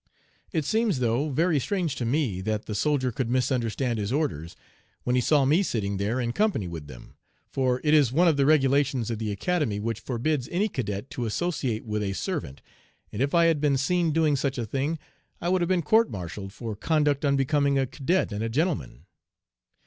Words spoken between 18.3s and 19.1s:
and a gentleman."